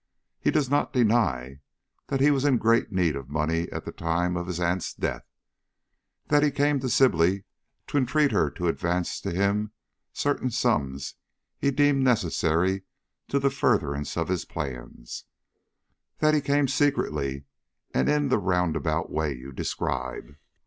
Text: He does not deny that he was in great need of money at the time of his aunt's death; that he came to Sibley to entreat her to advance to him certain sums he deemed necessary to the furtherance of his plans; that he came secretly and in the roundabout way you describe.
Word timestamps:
He 0.39 0.49
does 0.49 0.67
not 0.67 0.93
deny 0.93 1.59
that 2.07 2.21
he 2.21 2.31
was 2.31 2.43
in 2.43 2.57
great 2.57 2.91
need 2.91 3.15
of 3.15 3.29
money 3.29 3.71
at 3.71 3.85
the 3.85 3.91
time 3.91 4.35
of 4.35 4.47
his 4.47 4.59
aunt's 4.59 4.95
death; 4.95 5.27
that 6.29 6.41
he 6.41 6.49
came 6.49 6.79
to 6.79 6.89
Sibley 6.89 7.43
to 7.85 7.99
entreat 7.99 8.31
her 8.31 8.49
to 8.49 8.67
advance 8.67 9.21
to 9.21 9.29
him 9.29 9.73
certain 10.11 10.49
sums 10.49 11.13
he 11.59 11.69
deemed 11.69 12.01
necessary 12.03 12.81
to 13.27 13.37
the 13.37 13.51
furtherance 13.51 14.17
of 14.17 14.27
his 14.27 14.43
plans; 14.43 15.25
that 16.17 16.33
he 16.33 16.41
came 16.41 16.67
secretly 16.67 17.43
and 17.93 18.09
in 18.09 18.29
the 18.29 18.39
roundabout 18.39 19.11
way 19.11 19.31
you 19.35 19.51
describe. 19.51 20.35